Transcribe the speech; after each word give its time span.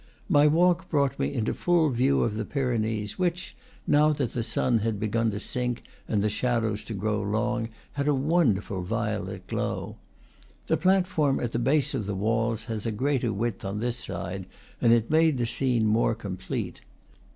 My 0.27 0.47
walk 0.47 0.89
brought 0.89 1.19
me 1.19 1.31
into 1.31 1.53
full 1.53 1.91
view 1.91 2.23
of 2.23 2.33
the 2.35 2.43
Pyrenees, 2.43 3.19
which, 3.19 3.55
now 3.85 4.11
that 4.13 4.33
the 4.33 4.41
sun 4.41 4.79
had 4.79 4.99
begun 4.99 5.29
to 5.29 5.39
sink 5.39 5.83
and 6.07 6.23
the 6.23 6.27
shadows 6.31 6.83
to 6.85 6.95
grow 6.95 7.21
long, 7.21 7.69
had 7.93 8.07
a 8.07 8.15
wonderful 8.15 8.81
violet 8.81 9.45
glow. 9.45 9.97
The 10.65 10.75
platform 10.77 11.39
at 11.39 11.51
the 11.51 11.59
base 11.59 11.93
of 11.93 12.07
the 12.07 12.15
walls 12.15 12.63
has 12.63 12.87
a 12.87 12.91
greater 12.91 13.31
width 13.31 13.63
on 13.63 13.77
this 13.77 13.97
side, 13.97 14.47
and 14.81 14.91
it 14.91 15.11
made 15.11 15.37
the 15.37 15.45
scene 15.45 15.85
more 15.85 16.15
complete. 16.15 16.81